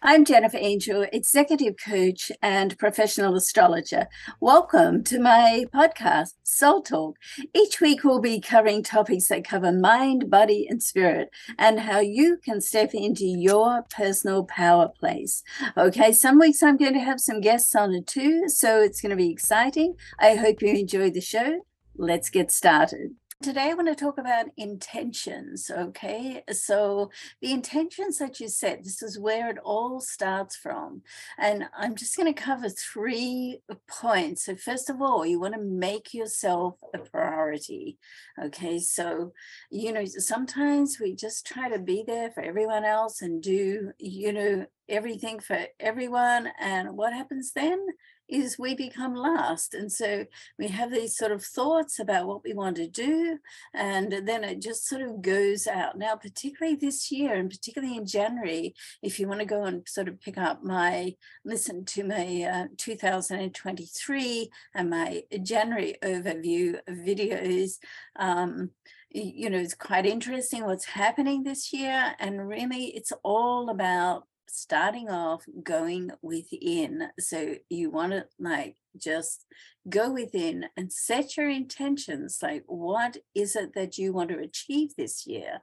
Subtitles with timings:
[0.00, 4.06] I'm Jennifer Angel, executive coach and professional astrologer.
[4.40, 7.16] Welcome to my podcast, Soul Talk.
[7.52, 12.36] Each week, we'll be covering topics that cover mind, body, and spirit, and how you
[12.36, 15.42] can step into your personal power place.
[15.76, 19.10] Okay, some weeks I'm going to have some guests on it too, so it's going
[19.10, 19.96] to be exciting.
[20.20, 21.62] I hope you enjoy the show.
[21.96, 23.16] Let's get started.
[23.40, 25.70] Today, I want to talk about intentions.
[25.70, 26.42] Okay.
[26.50, 31.02] So, the intentions that you set, this is where it all starts from.
[31.38, 34.46] And I'm just going to cover three points.
[34.46, 37.98] So, first of all, you want to make yourself a priority.
[38.42, 38.80] Okay.
[38.80, 39.32] So,
[39.70, 44.32] you know, sometimes we just try to be there for everyone else and do, you
[44.32, 46.48] know, everything for everyone.
[46.58, 47.86] And what happens then?
[48.28, 49.74] Is we become last.
[49.74, 50.26] And so
[50.58, 53.38] we have these sort of thoughts about what we want to do,
[53.74, 55.98] and then it just sort of goes out.
[55.98, 60.08] Now, particularly this year, and particularly in January, if you want to go and sort
[60.08, 61.14] of pick up my,
[61.44, 67.78] listen to my uh, 2023 and my January overview videos.
[68.16, 68.70] Um,
[69.10, 72.14] you know, it's quite interesting what's happening this year.
[72.18, 77.08] And really, it's all about starting off going within.
[77.18, 79.46] So you want to like just
[79.88, 82.38] go within and set your intentions.
[82.42, 85.60] Like, what is it that you want to achieve this year?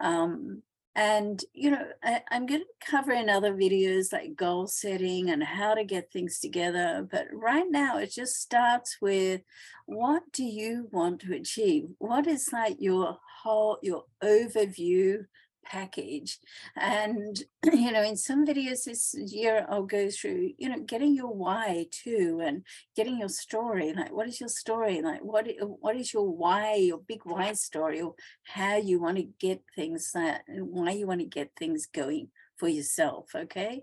[0.00, 0.62] Um,
[0.96, 5.42] and you know I, am going to cover in other videos like goal setting and
[5.42, 9.42] how to get things together but right now it just starts with
[9.86, 15.24] what do you want to achieve what is like your whole your overview
[15.64, 16.38] package.
[16.76, 21.32] And, you know, in some videos this year, I'll go through, you know, getting your
[21.32, 22.64] why too and
[22.96, 23.92] getting your story.
[23.92, 25.02] Like, what is your story?
[25.02, 29.28] Like, what, what is your why, your big why story, or how you want to
[29.38, 32.28] get things that, why you want to get things going
[32.60, 33.82] for yourself, okay?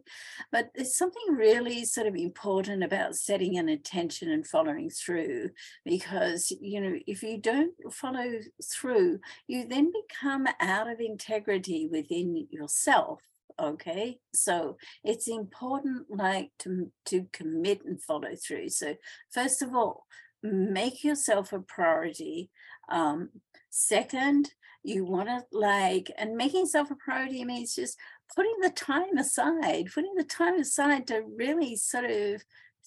[0.52, 5.50] But there's something really sort of important about setting an intention and following through
[5.84, 12.48] because, you know, if you don't follow through, you then become out of integrity within
[12.52, 13.22] yourself
[13.60, 14.20] okay?
[14.36, 18.70] So it's important like to to commit and follow through.
[18.70, 18.94] So
[19.32, 20.06] first of all
[20.44, 22.52] make yourself a priority
[22.90, 23.30] um.
[23.70, 24.50] Second
[24.84, 27.98] you want to like and making yourself a priority means just
[28.36, 32.42] putting the time aside putting the time aside to really sort of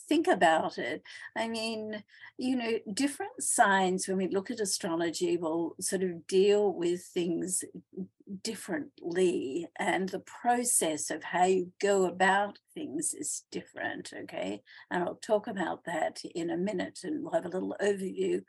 [0.09, 1.03] think about it.
[1.37, 2.03] I mean
[2.37, 7.63] you know different signs when we look at astrology will sort of deal with things
[8.43, 14.63] differently and the process of how you go about things is different okay?
[14.91, 18.43] And i'll talk about that in a minute and we'll have a little overview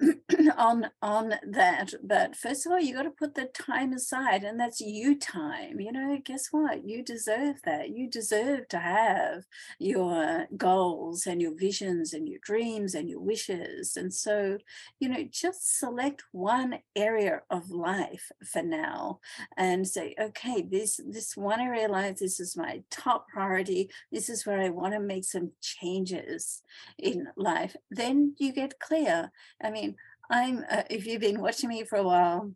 [0.56, 4.58] on on that but first of all you got to put the time aside and
[4.58, 6.86] that's you time you know guess what?
[6.86, 7.90] You deserve that.
[7.90, 9.44] You deserve to have
[9.78, 14.58] your goals and your visions and your dreams and your wishes and so
[15.00, 19.20] you know just select one area of life for now
[19.56, 23.90] and say okay this this one area of life this is my top priority.
[24.12, 26.62] This is where i want to make some changes
[26.98, 27.74] in life.
[27.90, 29.30] Then you get clear.
[29.62, 29.87] I mean
[30.30, 32.52] I'm, uh, if you've been watching me for a while,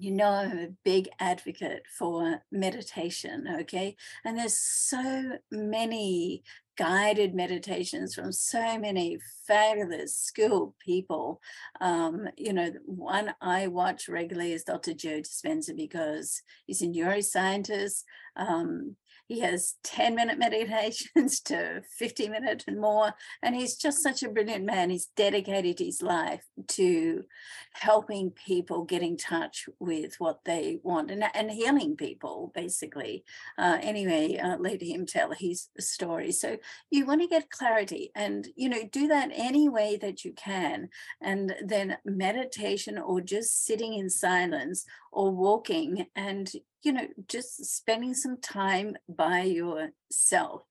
[0.00, 3.96] you know I'm a big advocate for meditation, okay?
[4.24, 6.42] And there's so many
[6.76, 11.40] guided meditations from so many fabulous skilled people.
[11.80, 14.92] Um, you know, one I watch regularly is Dr.
[14.92, 18.04] Joe Dispenza because he's a neuroscientist.
[18.36, 18.96] Um,
[19.26, 23.14] he has 10 minute meditations to 50 minutes and more.
[23.42, 24.90] And he's just such a brilliant man.
[24.90, 27.24] He's dedicated his life to
[27.72, 33.24] helping people get in touch with what they want and, and healing people, basically.
[33.58, 36.32] Uh, anyway, uh, let him tell his story.
[36.32, 36.58] So
[36.90, 40.88] you want to get clarity and, you know, do that any way that you can.
[41.20, 46.50] And then meditation or just sitting in silence or walking and
[46.82, 50.62] you know, just spending some time by yourself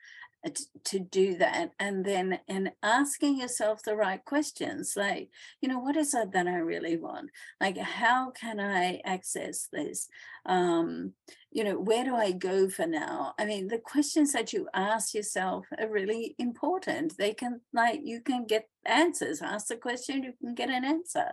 [0.45, 0.49] uh,
[0.83, 5.29] to do that and then and asking yourself the right questions like
[5.59, 7.29] you know what is it that i really want?
[7.59, 10.07] Like how can i access this?
[10.45, 11.13] Um
[11.55, 15.13] you know where do i go for now i mean the questions that you ask
[15.13, 19.41] yourself are really important they can like you can get answers.
[19.41, 21.31] Ask the question, you can get an answer.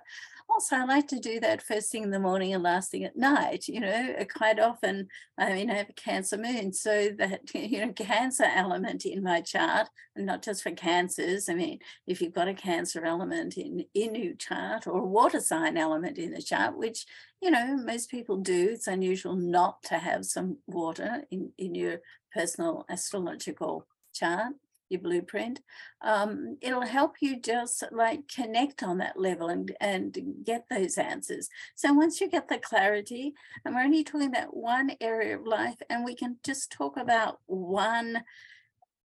[0.48, 3.16] Also, I like to do that first thing in the morning and last thing at
[3.16, 3.68] night.
[3.68, 5.08] You know, uh, quite often,
[5.38, 9.40] I mean, I have a Cancer moon, so that, you know, Cancer element in my
[9.40, 11.48] chart, and not just for cancers.
[11.48, 15.40] I mean, if you've got a Cancer element in, in your chart or a water
[15.40, 17.06] sign element in the chart, which,
[17.42, 21.98] you know, most people do, it's unusual not to have some water in, in your
[22.32, 24.52] personal astrological chart
[24.92, 25.60] your blueprint.
[26.02, 31.48] Um, it'll help you just like connect on that level and and get those answers.
[31.74, 33.32] So once you get the clarity
[33.64, 37.38] and we're only talking about one area of life and we can just talk about
[37.46, 38.22] one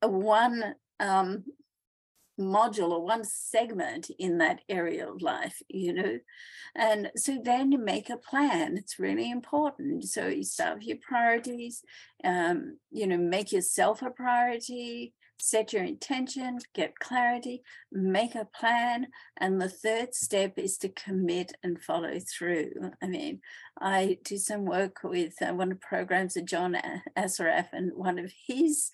[0.03, 1.45] one um,
[2.41, 6.19] module or one segment in that area of life, you know.
[6.75, 8.77] And so then you make a plan.
[8.77, 10.05] It's really important.
[10.05, 11.83] So you start with your priorities,
[12.25, 19.09] um, you know, make yourself a priority, set your intention, get clarity, make a plan.
[19.37, 22.73] And the third step is to commit and follow through.
[23.03, 23.41] I mean,
[23.81, 26.77] I do some work with uh, one of the programs of John
[27.17, 28.91] Assaraf, and one of his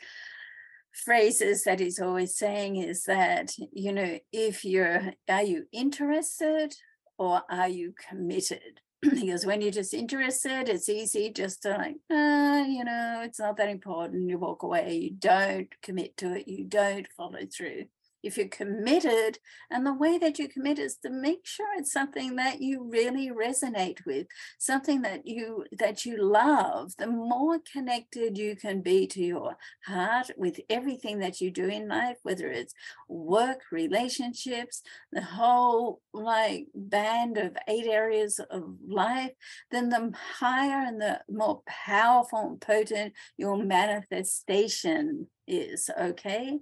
[1.04, 6.74] phrases that he's always saying is that, you know, if you're, are you interested
[7.18, 8.80] or are you committed?
[9.02, 13.56] because when you're just interested, it's easy just to like, uh, you know, it's not
[13.58, 14.28] that important.
[14.28, 17.84] You walk away, you don't commit to it, you don't follow through
[18.26, 19.38] if you're committed
[19.70, 23.30] and the way that you commit is to make sure it's something that you really
[23.30, 24.26] resonate with
[24.58, 29.56] something that you that you love the more connected you can be to your
[29.86, 32.74] heart with everything that you do in life whether it's
[33.08, 34.82] work relationships
[35.12, 39.30] the whole like band of eight areas of life
[39.70, 46.58] then the higher and the more powerful and potent your manifestation is okay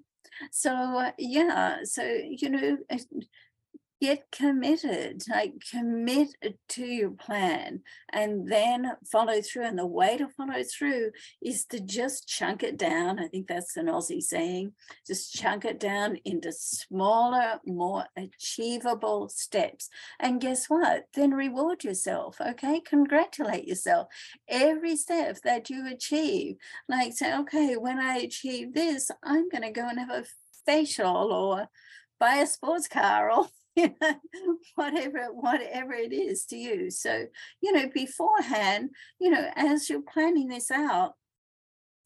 [0.51, 2.77] so yeah so you know
[4.07, 7.81] get committed like commit uh, to your plan
[8.13, 11.11] and then follow through and the way to follow through
[11.43, 14.73] is to just chunk it down i think that's an aussie saying
[15.07, 19.89] just chunk it down into smaller more achievable steps
[20.21, 21.05] and guess what?
[21.15, 22.81] Then reward yourself okay?
[22.81, 24.09] Congratulate yourself.
[24.49, 26.57] Every step that you achieve
[26.89, 30.25] like say okay when i achieve this i'm going to go and have a
[30.67, 31.69] facial or
[32.19, 33.47] buy a sports car or
[34.75, 36.91] whatever whatever it is to you.
[36.91, 37.27] So,
[37.61, 38.91] you know, beforehand,
[39.21, 41.15] you know, as you're planning this out,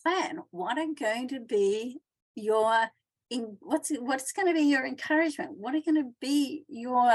[0.02, 1.98] plan what are going to be
[2.34, 2.88] your
[3.30, 7.12] in what's what's going to be your encouragement what are going to be your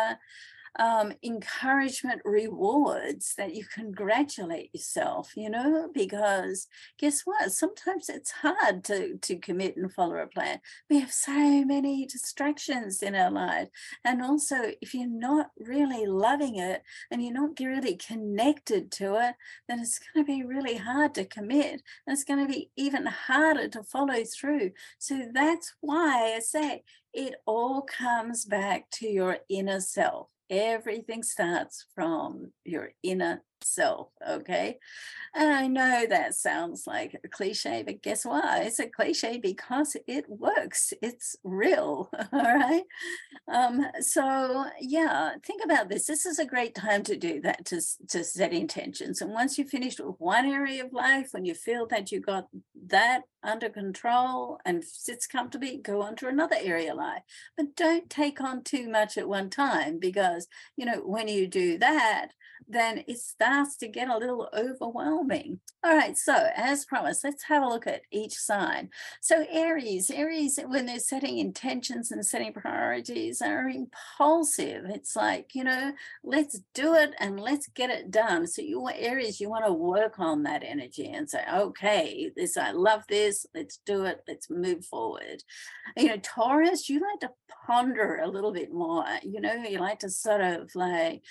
[0.79, 6.67] um, encouragement rewards that you congratulate yourself, you know, because
[6.99, 7.51] guess what?
[7.51, 10.59] Sometimes it's hard to, to commit and follow a plan.
[10.89, 13.69] We have so many distractions in our life.
[14.03, 16.81] And also, if you're not really loving it
[17.11, 19.35] and you're not really connected to it,
[19.67, 21.83] then it's going to be really hard to commit.
[22.07, 24.71] And it's going to be even harder to follow through.
[24.97, 26.83] So that's why I say
[27.13, 34.10] it all comes back to your inner self everything starts from your inner self.
[34.27, 34.77] Okay.
[35.36, 38.63] And I know that sounds like a cliche, but guess what?
[38.63, 40.94] It's a cliche because it works.
[41.01, 42.10] It's real.
[42.31, 42.83] All right.
[43.51, 46.06] Um, so yeah, think about this.
[46.06, 49.21] This is a great time to do that, to, to set intentions.
[49.21, 52.48] And once you've finished with one area of life, when you feel that you got
[52.88, 57.24] that under control and sits comfortably, go on to another area of life.
[57.57, 61.77] But don't take on too much at one time because, you know, when you do
[61.80, 62.30] that,
[62.68, 65.60] then it starts to get a little overwhelming.
[65.83, 68.89] All right, so as promised, let's have a look at each sign.
[69.22, 74.86] So Aries, Aries, when they're setting intentions and setting priorities, are impulsive.
[74.86, 75.93] It's like, you know,
[76.24, 78.48] let's do it and let's get it done.
[78.48, 82.58] So you want Aries, you want to work on that energy and say, okay, this
[82.58, 83.46] I love this.
[83.53, 84.24] Let's do it.
[84.27, 85.43] Let's move forward.
[85.98, 87.32] You know, Taurus, you like to
[87.65, 89.05] ponder a little bit more.
[89.24, 91.24] You know, you like to sort of like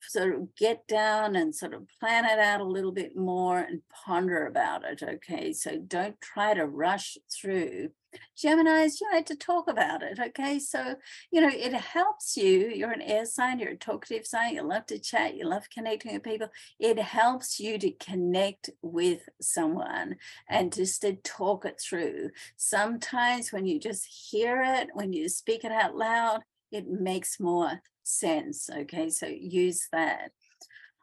[0.00, 3.82] sort of get down and sort of plan it out a little bit more and
[4.06, 5.02] ponder about it.
[5.02, 5.52] Okay.
[5.52, 7.90] So don't try to rush through.
[8.38, 10.18] Geminis, you had to talk about it.
[10.18, 10.58] Okay.
[10.58, 10.94] So,
[11.30, 12.68] you know, it helps you.
[12.68, 16.14] You're an air sign, you're a talkative sign, you love to chat, you love connecting
[16.14, 16.48] with people.
[16.78, 20.16] It helps you to connect with someone
[20.48, 22.30] and just to talk it through.
[22.56, 27.80] Sometimes when you just hear it, when you speak it out loud, it makes more
[28.04, 28.70] sense.
[28.70, 30.30] Okay, so use that.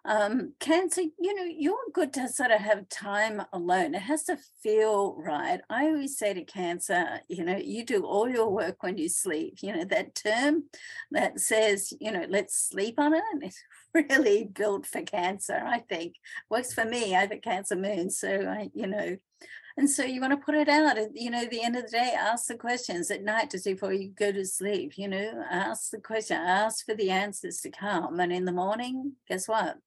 [0.04, 3.94] um, cancer, you know, you're good to sort of have time alone.
[3.94, 5.62] It has to feel right.
[5.70, 9.60] I always say to cancer, you know, you do all your work when you sleep.
[9.62, 10.64] You know, that term
[11.12, 13.24] that says, you know, let's sleep on it.
[13.42, 16.16] It's really built for cancer, I think.
[16.50, 17.16] Works for me.
[17.16, 18.10] I have a cancer moon.
[18.10, 19.18] So I, you know,
[19.78, 21.92] and so you want to put it out at, you know, the end of the
[21.92, 25.92] day, ask the questions at night just before you go to sleep, you know, ask
[25.92, 28.20] the question, ask for the answers to come.
[28.20, 29.78] And in the morning, guess what?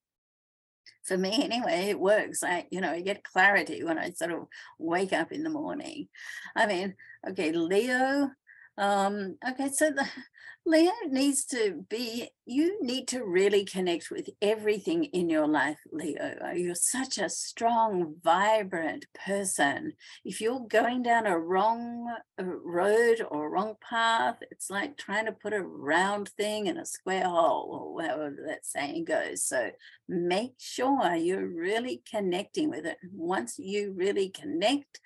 [1.04, 2.42] for me anyway, it works.
[2.42, 4.48] I, you know, I get clarity when I sort of
[4.78, 6.08] wake up in the morning.
[6.56, 6.94] I mean,
[7.28, 8.30] okay, Leo.
[8.76, 10.06] Um, okay, so the
[10.66, 16.36] Leo needs to be, you need to really connect with everything in your life, Leo.
[16.42, 19.92] Uh, you're such a strong, vibrant person.
[20.24, 25.32] If you're going down a wrong uh, road or wrong path, it's like trying to
[25.32, 29.44] put a round thing in a square hole, or however that saying goes.
[29.44, 29.70] So
[30.08, 32.96] make sure you're really connecting with it.
[33.12, 34.98] Once you really connect,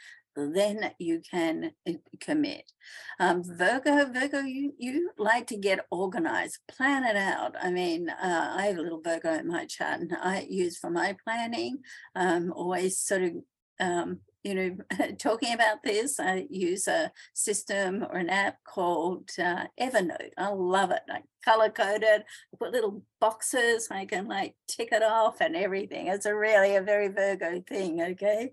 [0.47, 2.71] then you can uh, commit.
[3.19, 7.55] Um, Virgo, Virgo, you you like to get organized, plan it out.
[7.61, 10.91] I mean, uh, I have a little Virgo in my chart, and I use for
[10.91, 11.79] my planning.
[12.15, 13.33] Um, always sort of
[13.81, 14.77] um, you know,
[15.19, 20.33] talking about this, I use a system or an app called uh, Evernote.
[20.37, 21.03] I love it.
[21.11, 22.25] I color coded,
[22.59, 23.89] put little boxes.
[23.91, 26.09] I can like tick it off and everything.
[26.09, 28.03] It's a really a very Virgo thing.
[28.03, 28.53] Okay.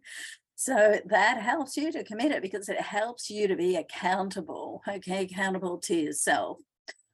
[0.56, 5.24] So that helps you to commit it because it helps you to be accountable, okay,
[5.24, 6.60] accountable to yourself.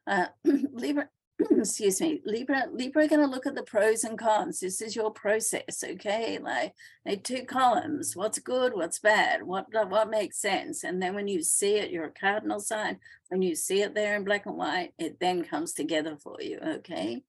[0.06, 1.10] Uh, Libra,
[1.52, 4.60] excuse me, Libra, Libra going to look at the pros and cons.
[4.60, 6.38] This is your process, okay?
[6.38, 10.84] Like, like two columns: what's good, what's bad, what what makes sense.
[10.84, 13.00] And then when you see it, you're a cardinal sign.
[13.30, 16.60] When you see it there in black and white, it then comes together for you,
[16.60, 17.24] okay?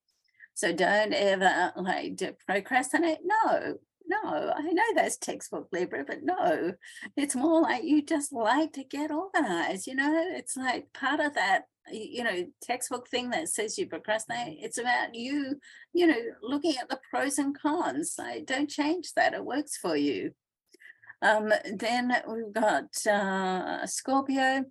[0.54, 3.20] So don't ever like procrastinate.
[3.24, 3.78] No,
[4.22, 6.72] no, I know that's textbook Libra, but no,
[7.16, 9.86] it's more like you just like to get organized.
[9.86, 14.58] You know, it's like part of that, you know, textbook thing that says you procrastinate.
[14.60, 15.58] It's about you,
[15.92, 18.14] you know, looking at the pros and cons.
[18.18, 19.34] Like, don't change that.
[19.34, 20.32] It works for you.
[21.22, 24.64] Um, then we've got uh, Scorpio.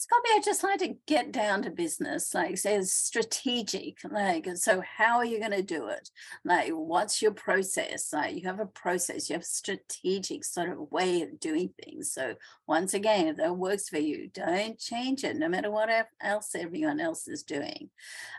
[0.00, 3.98] Scorpio just like to get down to business, like says strategic.
[4.08, 6.08] Like, so how are you going to do it?
[6.44, 8.12] Like, what's your process?
[8.12, 12.12] Like, you have a process, you have a strategic sort of way of doing things.
[12.12, 12.36] So,
[12.68, 15.90] once again, if that works for you, don't change it, no matter what
[16.20, 17.90] else everyone else is doing.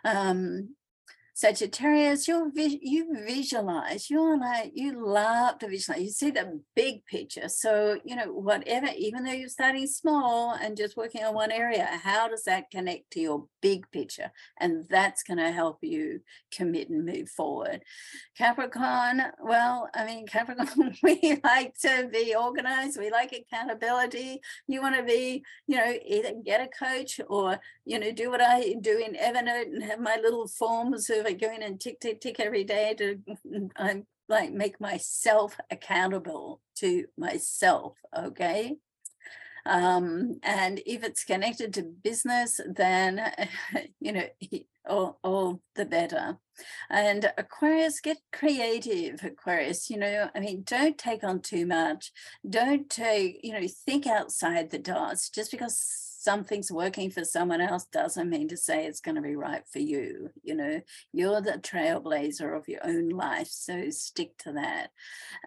[0.05, 0.75] Um,
[1.39, 7.47] Sagittarius, you you visualize, you're like, you love to visualize, you see the big picture.
[7.47, 11.87] So, you know, whatever, even though you're starting small and just working on one area,
[12.03, 14.33] how does that connect to your big picture?
[14.59, 16.19] And that's going to help you
[16.51, 17.83] commit and move forward.
[18.37, 24.41] Capricorn, well, I mean, Capricorn, we like to be organized, we like accountability.
[24.67, 28.41] You want to be, you know, either get a coach or, you know, do what
[28.41, 31.99] I do in Evernote and have my little forms of like go in and tick,
[31.99, 33.19] tick, tick every day to
[33.75, 37.97] um, like make myself accountable to myself.
[38.17, 38.77] Okay.
[39.65, 43.31] Um, and if it's connected to business, then,
[43.99, 44.25] you know,
[44.89, 46.37] all, all the better.
[46.89, 49.89] And Aquarius, get creative, Aquarius.
[49.89, 52.11] You know, I mean, don't take on too much.
[52.49, 57.85] Don't take, you know, think outside the dots just because something's working for someone else
[57.85, 60.29] doesn't mean to say it's going to be right for you.
[60.43, 60.81] You know,
[61.13, 64.89] you're the trailblazer of your own life, so stick to that.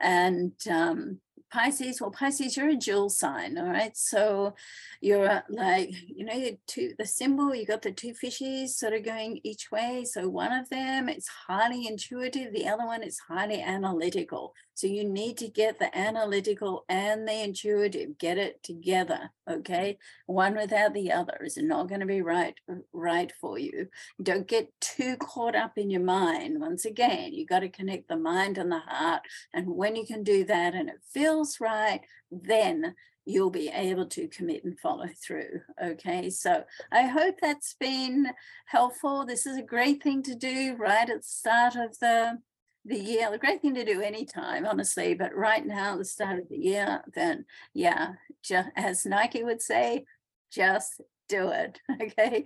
[0.00, 1.20] And um,
[1.52, 3.94] Pisces, well, Pisces, you're a dual sign, all right.
[3.94, 4.54] So
[5.02, 9.40] you're like, you know, two the symbol, you got the two fishies sort of going
[9.44, 10.06] each way.
[10.10, 14.54] So one of them it's highly intuitive, the other one is highly analytical.
[14.74, 19.30] So you need to get the analytical and the intuitive, get it together.
[19.50, 19.98] Okay.
[20.26, 22.54] One without the other is not going to be right,
[22.92, 23.88] right for you.
[24.22, 26.60] Don't get too caught up in your mind.
[26.60, 29.22] Once again, you got to connect the mind and the heart.
[29.52, 32.00] And when you can do that and it feels right,
[32.30, 35.60] then you'll be able to commit and follow through.
[35.82, 38.26] Okay, so I hope that's been
[38.66, 39.24] helpful.
[39.24, 42.38] This is a great thing to do right at the start of the
[42.84, 43.32] the year.
[43.32, 47.02] A great thing to do anytime, honestly, but right now, the start of the year,
[47.14, 50.04] then yeah, just, as Nike would say,
[50.50, 51.80] just do it.
[52.02, 52.44] Okay.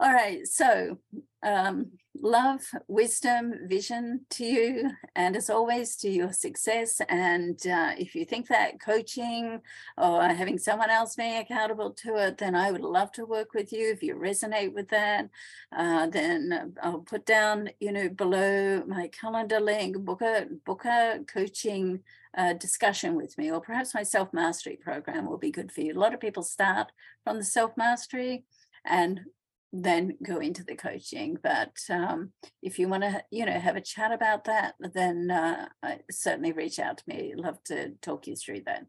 [0.00, 0.46] All right.
[0.46, 0.98] So,
[1.42, 1.90] um,
[2.20, 7.00] love, wisdom, vision to you, and as always, to your success.
[7.08, 9.60] And uh, if you think that coaching
[9.96, 13.72] or having someone else being accountable to it, then I would love to work with
[13.72, 13.90] you.
[13.90, 15.30] If you resonate with that,
[15.76, 21.20] uh, then I'll put down, you know, below my calendar link, book a book a
[21.26, 22.00] coaching
[22.36, 25.92] uh, discussion with me, or perhaps my self mastery program will be good for you.
[25.92, 26.92] A lot of people start
[27.24, 28.44] from the self mastery
[28.84, 29.20] and
[29.72, 31.36] then go into the coaching.
[31.42, 32.32] But um,
[32.62, 35.68] if you want to, you know, have a chat about that, then uh,
[36.10, 37.34] certainly reach out to me.
[37.36, 38.86] Love to talk you through that.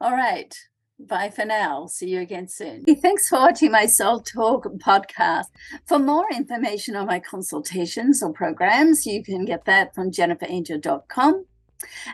[0.00, 0.54] All right.
[0.98, 1.86] Bye for now.
[1.86, 2.84] See you again soon.
[3.02, 5.46] Thanks for watching my Soul Talk podcast.
[5.86, 11.46] For more information on my consultations or programs, you can get that from jenniferangel.com.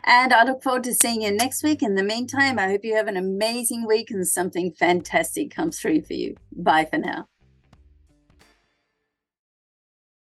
[0.04, 1.82] And I look forward to seeing you next week.
[1.82, 6.02] In the meantime, I hope you have an amazing week and something fantastic comes through
[6.02, 6.36] for you.
[6.52, 7.26] Bye for now.